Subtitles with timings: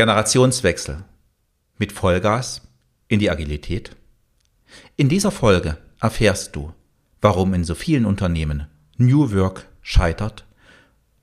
[0.00, 1.04] Generationswechsel
[1.76, 2.62] mit Vollgas
[3.08, 3.94] in die Agilität.
[4.96, 6.72] In dieser Folge erfährst du,
[7.20, 8.66] warum in so vielen Unternehmen
[8.96, 10.46] New Work scheitert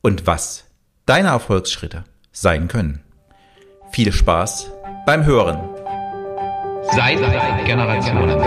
[0.02, 0.66] und was
[1.08, 3.02] deine Erfolgsschritte sein können.
[3.92, 4.72] Viel Spaß
[5.08, 5.58] beim Hören.
[6.92, 7.18] Seit
[7.66, 8.40] Generationen.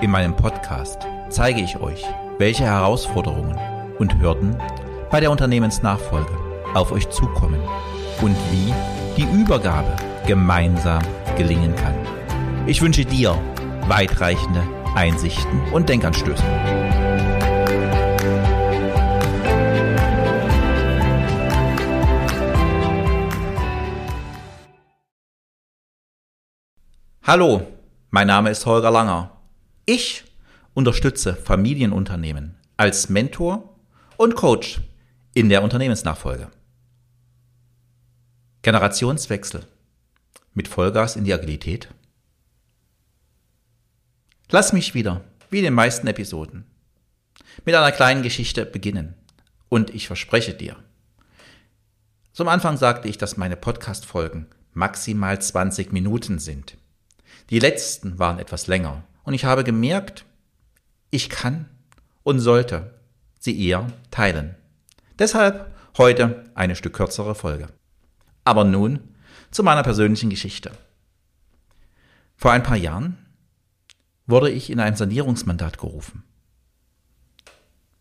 [0.00, 2.02] In meinem Podcast zeige ich euch,
[2.38, 3.58] welche Herausforderungen
[3.98, 4.56] und Hürden
[5.10, 6.45] bei der Unternehmensnachfolge
[6.76, 7.60] auf euch zukommen
[8.20, 8.72] und wie
[9.16, 11.02] die Übergabe gemeinsam
[11.36, 11.94] gelingen kann.
[12.66, 13.40] Ich wünsche dir
[13.88, 14.62] weitreichende
[14.94, 16.42] Einsichten und Denkanstöße.
[27.22, 27.66] Hallo,
[28.10, 29.32] mein Name ist Holger Langer.
[29.84, 30.24] Ich
[30.74, 33.76] unterstütze Familienunternehmen als Mentor
[34.16, 34.80] und Coach
[35.34, 36.50] in der Unternehmensnachfolge.
[38.66, 39.64] Generationswechsel
[40.54, 41.86] mit Vollgas in die Agilität?
[44.50, 46.64] Lass mich wieder, wie in den meisten Episoden,
[47.64, 49.14] mit einer kleinen Geschichte beginnen.
[49.68, 50.74] Und ich verspreche dir,
[52.32, 56.76] zum Anfang sagte ich, dass meine Podcast-Folgen maximal 20 Minuten sind.
[57.50, 60.24] Die letzten waren etwas länger und ich habe gemerkt,
[61.10, 61.68] ich kann
[62.24, 62.98] und sollte
[63.38, 64.56] sie eher teilen.
[65.20, 67.68] Deshalb heute eine Stück kürzere Folge.
[68.46, 69.00] Aber nun
[69.50, 70.70] zu meiner persönlichen Geschichte.
[72.36, 73.18] Vor ein paar Jahren
[74.26, 76.22] wurde ich in ein Sanierungsmandat gerufen.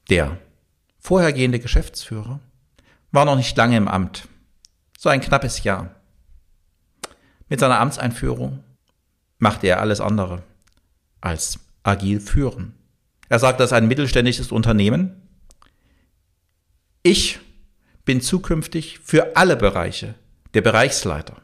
[0.09, 0.37] Der
[0.99, 2.39] vorhergehende Geschäftsführer
[3.11, 4.27] war noch nicht lange im Amt,
[4.95, 5.95] so ein knappes Jahr.
[7.49, 8.63] Mit seiner Amtseinführung
[9.39, 10.43] machte er alles andere
[11.21, 12.75] als agil führen.
[13.29, 15.27] Er sagt, das ist ein mittelständisches Unternehmen.
[17.01, 17.39] Ich
[18.03, 20.13] bin zukünftig für alle Bereiche
[20.55, 21.41] der Bereichsleiter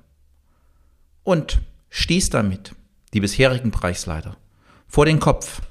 [1.23, 2.73] und stieß damit
[3.13, 4.37] die bisherigen Bereichsleiter
[4.87, 5.61] vor den Kopf.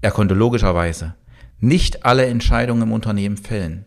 [0.00, 1.14] Er konnte logischerweise
[1.60, 3.84] nicht alle Entscheidungen im Unternehmen fällen.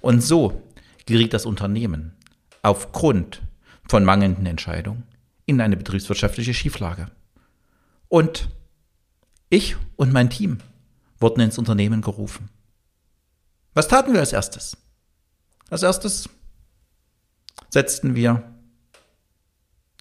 [0.00, 0.62] Und so
[1.06, 2.16] geriet das Unternehmen
[2.62, 3.40] aufgrund
[3.88, 5.04] von mangelnden Entscheidungen
[5.46, 7.06] in eine betriebswirtschaftliche Schieflage.
[8.08, 8.48] Und
[9.48, 10.58] ich und mein Team
[11.20, 12.48] wurden ins Unternehmen gerufen.
[13.74, 14.76] Was taten wir als erstes?
[15.70, 16.28] Als erstes
[17.72, 18.42] setzten wir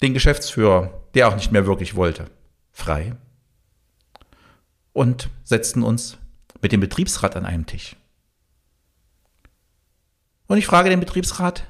[0.01, 2.25] den Geschäftsführer, der auch nicht mehr wirklich wollte,
[2.71, 3.15] frei
[4.93, 6.17] und setzten uns
[6.61, 7.95] mit dem Betriebsrat an einem Tisch.
[10.47, 11.63] Und ich frage den Betriebsrat,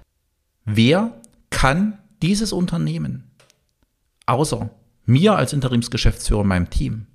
[0.66, 3.29] wer kann dieses Unternehmen
[4.25, 4.72] außer
[5.06, 7.06] mir als Interimsgeschäftsführer in meinem Team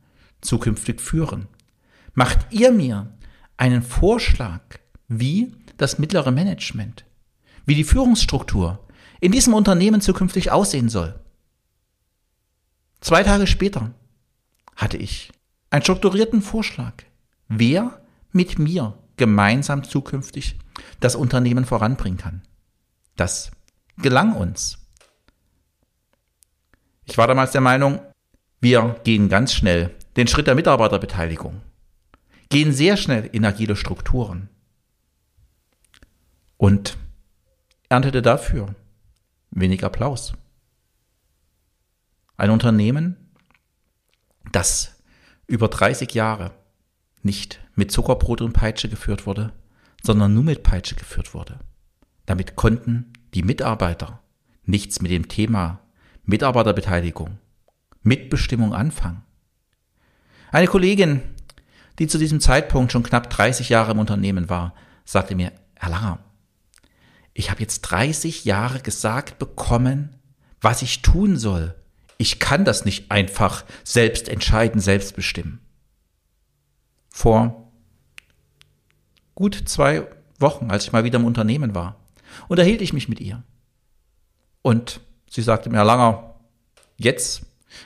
[0.42, 1.48] zukünftig führen?
[2.14, 3.12] Macht ihr mir
[3.56, 4.62] einen Vorschlag,
[5.08, 7.05] wie das mittlere Management
[7.66, 8.78] wie die Führungsstruktur
[9.20, 11.18] in diesem Unternehmen zukünftig aussehen soll.
[13.00, 13.92] Zwei Tage später
[14.74, 15.32] hatte ich
[15.70, 16.94] einen strukturierten Vorschlag,
[17.48, 18.00] wer
[18.32, 20.58] mit mir gemeinsam zukünftig
[21.00, 22.42] das Unternehmen voranbringen kann.
[23.16, 23.50] Das
[23.98, 24.78] gelang uns.
[27.04, 28.00] Ich war damals der Meinung,
[28.60, 31.62] wir gehen ganz schnell den Schritt der Mitarbeiterbeteiligung,
[32.48, 34.48] gehen sehr schnell in agile Strukturen.
[36.56, 36.96] Und
[37.88, 38.74] erntete dafür
[39.50, 40.34] wenig Applaus.
[42.36, 43.16] Ein Unternehmen,
[44.52, 45.02] das
[45.46, 46.52] über 30 Jahre
[47.22, 49.52] nicht mit Zuckerbrot und Peitsche geführt wurde,
[50.02, 51.58] sondern nur mit Peitsche geführt wurde.
[52.26, 54.20] Damit konnten die Mitarbeiter
[54.64, 55.80] nichts mit dem Thema
[56.24, 57.38] Mitarbeiterbeteiligung,
[58.02, 59.22] Mitbestimmung anfangen.
[60.50, 61.22] Eine Kollegin,
[61.98, 64.74] die zu diesem Zeitpunkt schon knapp 30 Jahre im Unternehmen war,
[65.04, 66.18] sagte mir, Herr Langer,
[67.38, 70.16] ich habe jetzt 30 Jahre gesagt bekommen,
[70.62, 71.74] was ich tun soll.
[72.16, 75.60] Ich kann das nicht einfach selbst entscheiden, selbst bestimmen.
[77.10, 77.70] Vor
[79.34, 80.06] gut zwei
[80.38, 81.96] Wochen, als ich mal wieder im Unternehmen war,
[82.48, 83.42] unterhielt ich mich mit ihr.
[84.62, 85.00] Und
[85.30, 86.36] sie sagte mir, Langer,
[86.96, 87.42] jetzt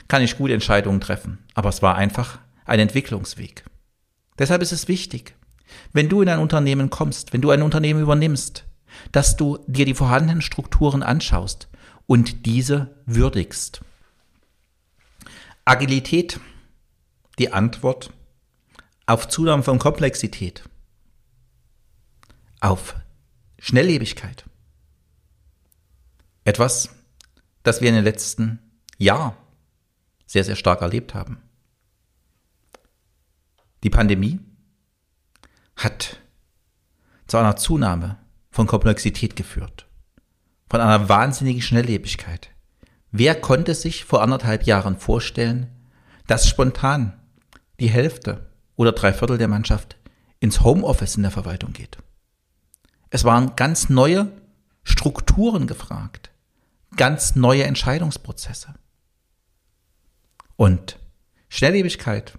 [0.06, 1.38] kann ich gute Entscheidungen treffen.
[1.54, 3.64] Aber es war einfach ein Entwicklungsweg.
[4.38, 5.34] Deshalb ist es wichtig,
[5.92, 8.64] wenn du in ein Unternehmen kommst, wenn du ein Unternehmen übernimmst,
[9.12, 11.68] dass du dir die vorhandenen Strukturen anschaust
[12.06, 13.82] und diese würdigst.
[15.64, 16.40] Agilität,
[17.38, 18.12] die Antwort
[19.06, 20.64] auf Zunahme von Komplexität,
[22.60, 22.96] auf
[23.58, 24.44] Schnelllebigkeit.
[26.44, 26.90] Etwas,
[27.62, 28.58] das wir in den letzten
[28.98, 29.36] Jahren
[30.26, 31.42] sehr, sehr stark erlebt haben.
[33.82, 34.40] Die Pandemie
[35.76, 36.20] hat
[37.26, 38.18] zu einer Zunahme
[38.50, 39.86] von Komplexität geführt.
[40.68, 42.50] von einer wahnsinnigen Schnelllebigkeit.
[43.10, 45.66] Wer konnte sich vor anderthalb Jahren vorstellen,
[46.28, 47.20] dass spontan
[47.80, 49.96] die Hälfte oder drei Viertel der Mannschaft
[50.38, 51.98] ins Homeoffice in der Verwaltung geht?
[53.10, 54.30] Es waren ganz neue
[54.84, 56.30] Strukturen gefragt,
[56.96, 58.74] ganz neue Entscheidungsprozesse.
[60.54, 61.00] Und
[61.48, 62.38] Schnelllebigkeit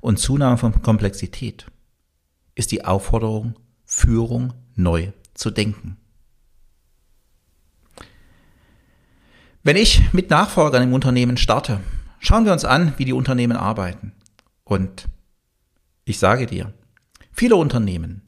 [0.00, 1.66] und Zunahme von Komplexität
[2.54, 5.96] ist die Aufforderung, Führung neu zu denken.
[9.62, 11.80] Wenn ich mit Nachfolgern im Unternehmen starte,
[12.20, 14.12] schauen wir uns an, wie die Unternehmen arbeiten.
[14.64, 15.06] Und
[16.04, 16.72] ich sage dir,
[17.32, 18.22] viele Unternehmen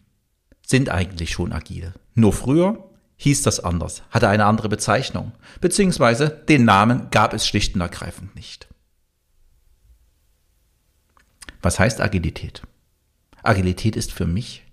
[0.67, 1.95] sind eigentlich schon agil.
[2.15, 7.75] Nur früher hieß das anders, hatte eine andere Bezeichnung, beziehungsweise den Namen gab es schlicht
[7.75, 8.69] und ergreifend nicht.
[11.63, 12.63] Was heißt Agilität?
[13.43, 14.65] Agilität ist für mich,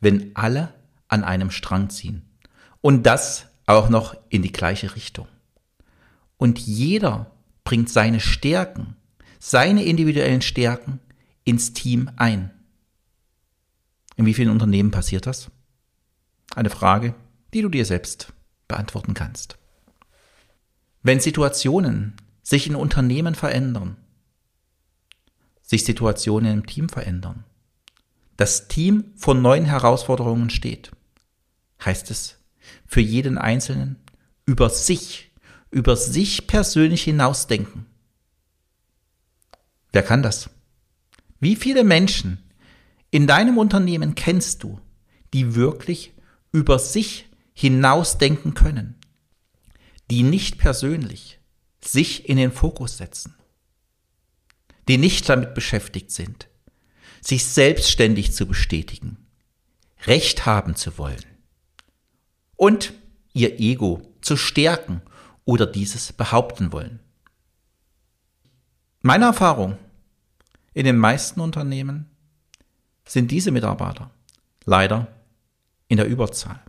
[0.00, 0.74] wenn alle
[1.08, 2.22] an einem Strang ziehen
[2.80, 5.28] und das auch noch in die gleiche Richtung.
[6.36, 7.30] Und jeder
[7.64, 8.96] bringt seine Stärken,
[9.38, 11.00] seine individuellen Stärken
[11.44, 12.50] ins Team ein.
[14.16, 15.50] In wie vielen Unternehmen passiert das?
[16.54, 17.14] Eine Frage,
[17.52, 18.32] die du dir selbst
[18.68, 19.58] beantworten kannst.
[21.02, 23.96] Wenn Situationen sich in Unternehmen verändern,
[25.62, 27.44] sich Situationen im Team verändern,
[28.36, 30.92] das Team vor neuen Herausforderungen steht,
[31.84, 32.36] heißt es
[32.86, 33.96] für jeden Einzelnen
[34.44, 35.30] über sich,
[35.70, 37.86] über sich persönlich hinausdenken.
[39.92, 40.50] Wer kann das?
[41.40, 42.38] Wie viele Menschen
[43.10, 44.80] in deinem Unternehmen kennst du,
[45.32, 46.12] die wirklich
[46.52, 48.96] über sich hinausdenken können,
[50.10, 51.40] die nicht persönlich
[51.80, 53.34] sich in den Fokus setzen,
[54.88, 56.48] die nicht damit beschäftigt sind,
[57.20, 59.18] sich selbstständig zu bestätigen,
[60.06, 61.35] Recht haben zu wollen
[62.56, 62.92] und
[63.32, 65.02] ihr Ego zu stärken
[65.44, 67.00] oder dieses behaupten wollen.
[69.02, 69.78] Meine Erfahrung
[70.74, 72.10] in den meisten Unternehmen
[73.06, 74.10] sind diese Mitarbeiter
[74.64, 75.08] leider
[75.88, 76.60] in der Überzahl,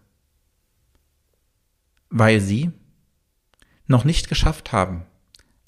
[2.09, 2.71] weil sie
[3.87, 5.05] noch nicht geschafft haben,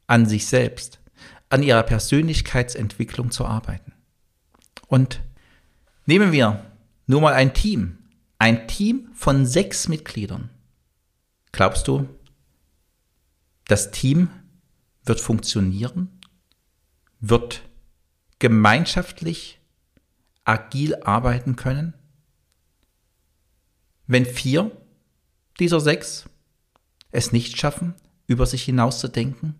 [0.05, 0.99] an sich selbst,
[1.49, 3.93] an ihrer Persönlichkeitsentwicklung zu arbeiten.
[4.87, 5.21] Und
[6.05, 6.65] nehmen wir
[7.07, 7.98] nur mal ein Team,
[8.39, 10.49] ein Team von sechs Mitgliedern.
[11.51, 12.07] Glaubst du,
[13.65, 14.29] das Team
[15.03, 16.09] wird funktionieren,
[17.19, 17.61] wird
[18.39, 19.59] gemeinschaftlich
[20.45, 21.93] agil arbeiten können?
[24.07, 24.71] Wenn vier
[25.59, 26.27] dieser sechs
[27.11, 27.93] es nicht schaffen,
[28.25, 29.59] über sich hinauszudenken,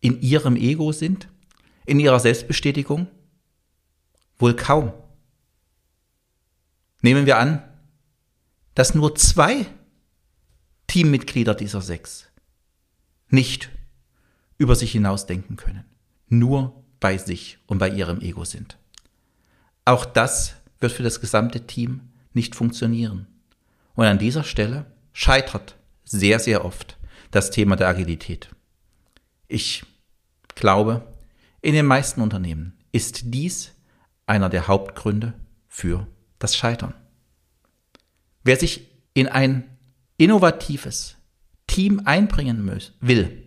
[0.00, 1.28] in ihrem Ego sind,
[1.84, 3.08] in ihrer Selbstbestätigung?
[4.38, 4.92] Wohl kaum.
[7.02, 7.62] Nehmen wir an,
[8.80, 9.66] dass nur zwei
[10.86, 12.30] Teammitglieder dieser sechs
[13.28, 13.68] nicht
[14.56, 15.84] über sich hinausdenken können,
[16.28, 18.78] nur bei sich und bei ihrem Ego sind.
[19.84, 23.26] Auch das wird für das gesamte Team nicht funktionieren.
[23.96, 26.96] Und an dieser Stelle scheitert sehr, sehr oft
[27.32, 28.48] das Thema der Agilität.
[29.46, 29.84] Ich
[30.54, 31.06] glaube,
[31.60, 33.72] in den meisten Unternehmen ist dies
[34.24, 35.34] einer der Hauptgründe
[35.68, 36.06] für
[36.38, 36.94] das Scheitern.
[38.42, 39.76] Wer sich in ein
[40.16, 41.16] innovatives
[41.66, 42.70] Team einbringen
[43.00, 43.46] will,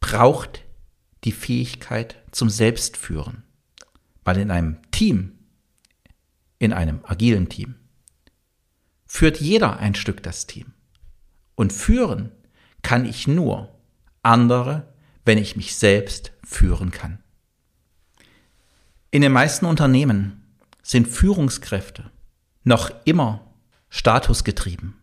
[0.00, 0.64] braucht
[1.24, 3.42] die Fähigkeit zum Selbstführen.
[4.24, 5.38] Weil in einem Team,
[6.58, 7.74] in einem agilen Team,
[9.06, 10.72] führt jeder ein Stück das Team.
[11.54, 12.30] Und führen
[12.82, 13.76] kann ich nur
[14.22, 14.92] andere,
[15.24, 17.22] wenn ich mich selbst führen kann.
[19.10, 20.44] In den meisten Unternehmen
[20.82, 22.10] sind Führungskräfte
[22.64, 23.40] noch immer
[23.88, 24.94] statusgetrieben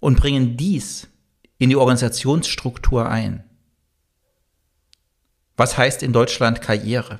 [0.00, 1.08] und bringen dies
[1.58, 3.44] in die Organisationsstruktur ein.
[5.56, 7.18] Was heißt in Deutschland Karriere?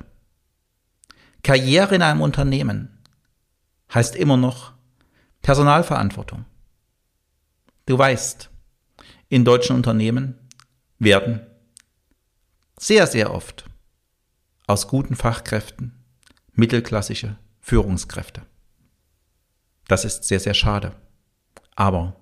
[1.43, 2.99] Karriere in einem Unternehmen
[3.93, 4.73] heißt immer noch
[5.41, 6.45] Personalverantwortung.
[7.85, 8.49] Du weißt,
[9.29, 10.35] in deutschen Unternehmen
[10.99, 11.41] werden
[12.77, 13.65] sehr, sehr oft
[14.67, 15.93] aus guten Fachkräften
[16.53, 17.37] mittelklassische
[17.69, 18.41] Führungskräfte.
[19.87, 20.95] Das ist sehr, sehr schade.
[21.75, 22.19] Aber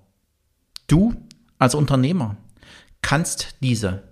[0.88, 1.14] du
[1.58, 2.36] als Unternehmer
[3.00, 4.02] kannst diese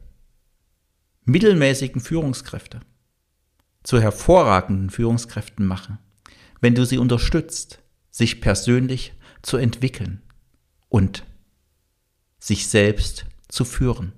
[1.26, 2.80] mittelmäßigen Führungskräfte
[3.82, 5.98] zu hervorragenden Führungskräften machen,
[6.62, 9.12] wenn du sie unterstützt, sich persönlich
[9.42, 10.22] zu entwickeln
[10.88, 11.22] und
[12.38, 14.14] sich selbst zu führen.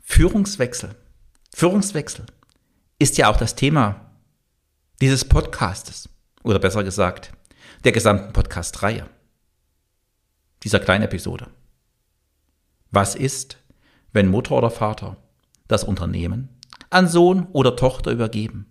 [0.00, 0.96] Führungswechsel.
[1.54, 2.24] Führungswechsel
[2.98, 4.09] ist ja auch das Thema
[5.00, 6.08] dieses Podcastes.
[6.42, 7.32] Oder besser gesagt,
[7.84, 9.08] der gesamten Podcast-Reihe,
[10.62, 11.48] dieser kleinen Episode.
[12.90, 13.58] Was ist,
[14.12, 15.16] wenn Mutter oder Vater
[15.68, 16.48] das Unternehmen
[16.90, 18.66] an Sohn oder Tochter übergeben?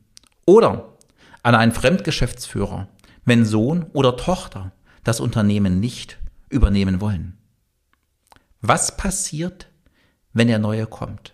[0.45, 0.97] Oder
[1.41, 2.87] an einen Fremdgeschäftsführer,
[3.25, 4.71] wenn Sohn oder Tochter
[5.03, 6.19] das Unternehmen nicht
[6.49, 7.37] übernehmen wollen?
[8.61, 9.69] Was passiert,
[10.33, 11.33] wenn der Neue kommt?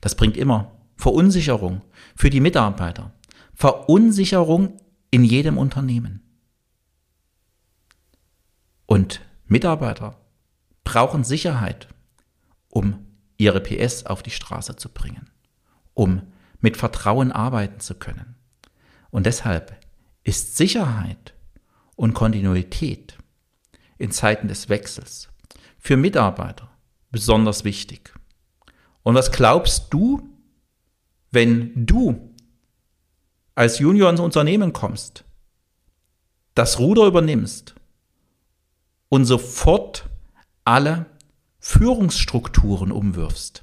[0.00, 1.82] Das bringt immer Verunsicherung
[2.14, 3.12] für die Mitarbeiter,
[3.54, 4.76] Verunsicherung
[5.10, 6.22] in jedem Unternehmen.
[8.86, 10.18] Und Mitarbeiter
[10.84, 11.88] brauchen Sicherheit,
[12.68, 13.06] um
[13.38, 15.30] ihre PS auf die Straße zu bringen,
[15.94, 16.22] um
[16.60, 18.36] mit Vertrauen arbeiten zu können.
[19.10, 19.78] Und deshalb
[20.24, 21.34] ist Sicherheit
[21.94, 23.18] und Kontinuität
[23.98, 25.28] in Zeiten des Wechsels
[25.78, 26.70] für Mitarbeiter
[27.10, 28.12] besonders wichtig.
[29.02, 30.28] Und was glaubst du,
[31.30, 32.34] wenn du
[33.54, 35.24] als Junior ins Unternehmen kommst,
[36.54, 37.74] das Ruder übernimmst
[39.08, 40.08] und sofort
[40.64, 41.06] alle
[41.58, 43.62] Führungsstrukturen umwirfst?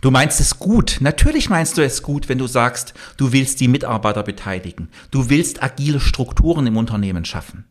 [0.00, 0.98] Du meinst es gut.
[1.00, 4.88] Natürlich meinst du es gut, wenn du sagst, du willst die Mitarbeiter beteiligen.
[5.10, 7.64] Du willst agile Strukturen im Unternehmen schaffen.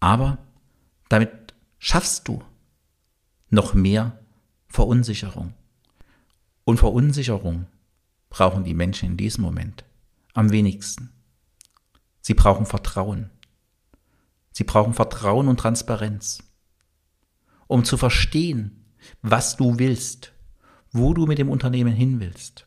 [0.00, 0.38] Aber
[1.08, 1.30] damit
[1.78, 2.42] schaffst du
[3.50, 4.18] noch mehr
[4.68, 5.54] Verunsicherung.
[6.64, 7.66] Und Verunsicherung
[8.30, 9.84] brauchen die Menschen in diesem Moment
[10.34, 11.10] am wenigsten.
[12.20, 13.30] Sie brauchen Vertrauen.
[14.52, 16.42] Sie brauchen Vertrauen und Transparenz,
[17.66, 18.84] um zu verstehen,
[19.22, 20.32] was du willst,
[20.92, 22.66] wo du mit dem Unternehmen hin willst.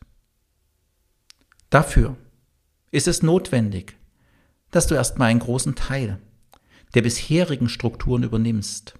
[1.70, 2.16] Dafür
[2.90, 3.96] ist es notwendig,
[4.70, 6.20] dass du erstmal einen großen Teil
[6.94, 8.94] der bisherigen Strukturen übernimmst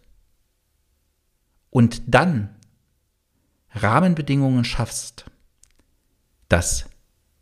[1.70, 2.55] und dann
[3.76, 5.30] Rahmenbedingungen schaffst,
[6.48, 6.88] dass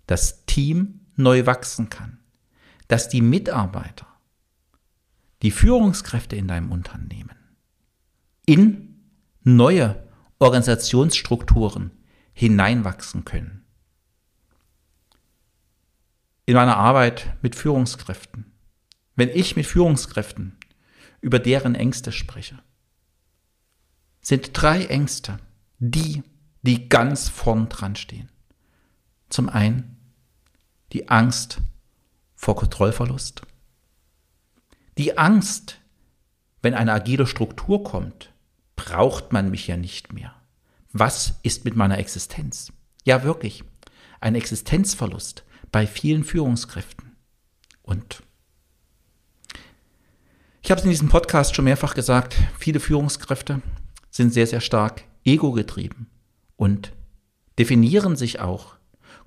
[0.07, 2.19] das Team neu wachsen kann,
[2.89, 4.07] dass die Mitarbeiter,
[5.43, 7.37] die Führungskräfte in deinem Unternehmen
[8.47, 8.95] in
[9.43, 10.07] neue
[10.39, 11.91] Organisationsstrukturen
[12.33, 13.65] hineinwachsen können.
[16.47, 18.53] In meiner Arbeit mit Führungskräften,
[19.17, 20.59] wenn ich mit Führungskräften
[21.21, 22.59] über deren Ängste spreche,
[24.21, 25.39] sind drei Ängste,
[25.91, 26.23] die,
[26.63, 28.31] die ganz vorn dran stehen.
[29.29, 29.97] Zum einen
[30.93, 31.59] die Angst
[32.35, 33.43] vor Kontrollverlust.
[34.97, 35.79] Die Angst,
[36.63, 38.33] wenn eine agile Struktur kommt,
[38.77, 40.35] braucht man mich ja nicht mehr.
[40.93, 42.73] Was ist mit meiner Existenz?
[43.05, 43.65] Ja, wirklich.
[44.21, 47.17] Ein Existenzverlust bei vielen Führungskräften.
[47.83, 48.23] Und
[50.63, 53.61] ich habe es in diesem Podcast schon mehrfach gesagt, viele Führungskräfte
[54.11, 56.09] sind sehr, sehr stark ego-getrieben
[56.57, 56.93] und
[57.59, 58.77] definieren sich auch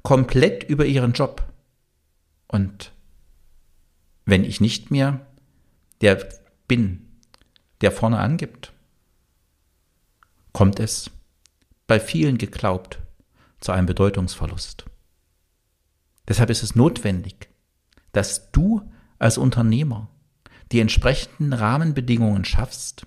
[0.03, 1.43] komplett über ihren Job.
[2.47, 2.91] Und
[4.25, 5.25] wenn ich nicht mehr
[6.01, 6.27] der
[6.67, 7.07] bin,
[7.81, 8.73] der vorne angibt,
[10.53, 11.11] kommt es
[11.87, 12.99] bei vielen geglaubt
[13.59, 14.85] zu einem Bedeutungsverlust.
[16.27, 17.49] Deshalb ist es notwendig,
[18.11, 18.81] dass du
[19.19, 20.09] als Unternehmer
[20.71, 23.05] die entsprechenden Rahmenbedingungen schaffst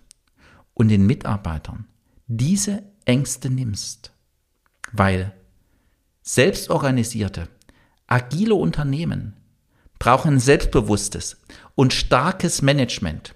[0.75, 1.87] und den Mitarbeitern
[2.33, 4.13] diese Ängste nimmst,
[4.93, 5.33] weil
[6.23, 7.49] selbstorganisierte,
[8.07, 9.35] agile Unternehmen
[9.99, 11.39] brauchen selbstbewusstes
[11.75, 13.35] und starkes Management.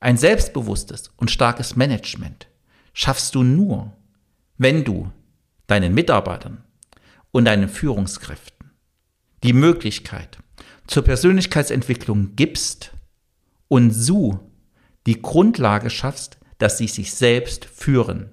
[0.00, 2.48] Ein selbstbewusstes und starkes Management
[2.94, 3.92] schaffst du nur,
[4.58, 5.12] wenn du
[5.68, 6.64] deinen Mitarbeitern
[7.30, 8.72] und deinen Führungskräften
[9.44, 10.38] die Möglichkeit
[10.88, 12.90] zur Persönlichkeitsentwicklung gibst
[13.68, 14.50] und so
[15.06, 18.30] die Grundlage schaffst, dass sie sich selbst führen.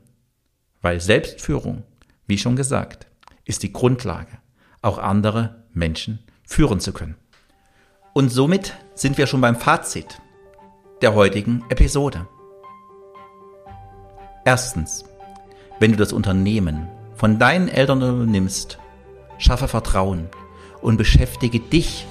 [0.84, 1.82] Weil Selbstführung,
[2.28, 3.08] wie schon gesagt,
[3.44, 4.38] ist die Grundlage,
[4.84, 7.16] auch andere Menschen führen zu können.
[8.14, 10.22] Und somit sind wir schon beim Fazit
[11.02, 12.28] der heutigen Episode.
[14.46, 15.06] Erstens,
[15.80, 18.78] wenn du das Unternehmen von deinen Eltern übernimmst,
[19.40, 20.30] schaffe Vertrauen
[20.82, 22.06] und beschäftige dich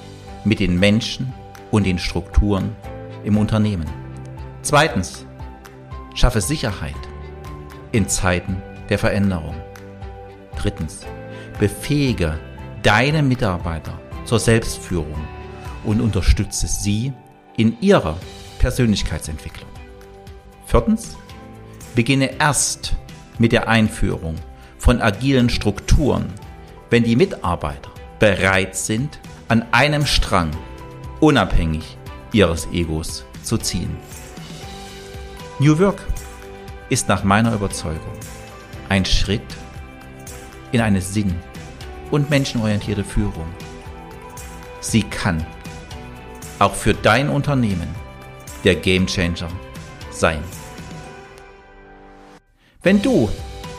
[0.45, 1.33] mit den Menschen
[1.71, 2.75] und den Strukturen
[3.23, 3.87] im Unternehmen.
[4.63, 5.25] Zweitens,
[6.19, 6.97] schaffe Sicherheit
[7.93, 9.55] in Zeiten der Veränderung.
[10.57, 11.07] Drittens,
[11.61, 12.39] befähige
[12.83, 15.29] deine Mitarbeiter zur Selbstführung
[15.85, 17.13] und unterstütze sie
[17.57, 18.19] in ihrer
[18.59, 19.71] Persönlichkeitsentwicklung.
[20.67, 21.17] Viertens,
[21.95, 22.97] beginne erst
[23.39, 24.35] mit der Einführung
[24.77, 26.33] von agilen Strukturen,
[26.91, 30.51] wenn die Mitarbeiter bereit sind, an einem Strang
[31.21, 31.97] unabhängig
[32.33, 33.97] ihres Egos zu ziehen.
[35.61, 36.07] New Work
[36.89, 38.17] ist nach meiner Überzeugung
[38.89, 39.43] ein Schritt
[40.71, 41.35] in eine sinn-
[42.13, 43.47] und menschenorientierte Führung.
[44.81, 45.45] Sie kann
[46.61, 47.89] auch für dein Unternehmen
[48.63, 49.49] der Gamechanger
[50.13, 50.45] sein.
[52.85, 53.29] Wenn du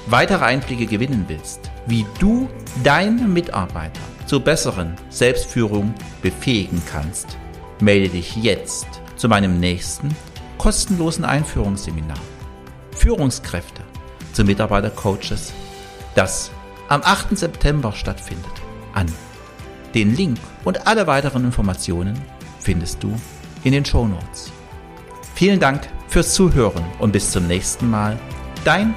[0.08, 2.50] weitere Einblicke gewinnen willst, wie du
[2.84, 7.38] deine Mitarbeiter zur besseren Selbstführung befähigen kannst,
[7.80, 10.14] melde dich jetzt zu meinem nächsten
[10.60, 12.20] kostenlosen Einführungsseminar.
[12.92, 13.82] Führungskräfte
[14.34, 15.54] zu Mitarbeitercoaches,
[16.14, 16.52] das
[16.90, 17.36] am 8.
[17.36, 18.52] September stattfindet,
[18.94, 19.08] an.
[19.96, 22.22] Den Link und alle weiteren Informationen
[22.60, 23.16] findest du
[23.64, 24.52] in den Show Notes.
[25.34, 28.20] Vielen Dank fürs Zuhören und bis zum nächsten Mal.
[28.66, 28.94] Dein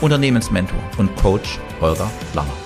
[0.00, 2.65] Unternehmensmentor und Coach Holger Langer.